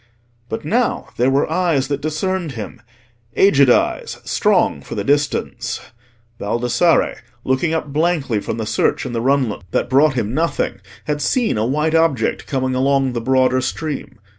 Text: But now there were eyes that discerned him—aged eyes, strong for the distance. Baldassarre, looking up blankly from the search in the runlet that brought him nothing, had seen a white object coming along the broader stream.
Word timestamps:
But 0.49 0.65
now 0.65 1.09
there 1.17 1.29
were 1.29 1.47
eyes 1.47 1.87
that 1.87 2.01
discerned 2.01 2.53
him—aged 2.53 3.69
eyes, 3.69 4.17
strong 4.23 4.81
for 4.81 4.95
the 4.95 5.03
distance. 5.03 5.79
Baldassarre, 6.39 7.17
looking 7.43 7.75
up 7.75 7.93
blankly 7.93 8.39
from 8.39 8.57
the 8.57 8.65
search 8.65 9.05
in 9.05 9.13
the 9.13 9.21
runlet 9.21 9.61
that 9.69 9.91
brought 9.91 10.15
him 10.15 10.33
nothing, 10.33 10.81
had 11.05 11.21
seen 11.21 11.55
a 11.55 11.67
white 11.67 11.93
object 11.93 12.47
coming 12.47 12.73
along 12.73 13.13
the 13.13 13.21
broader 13.21 13.61
stream. 13.61 14.17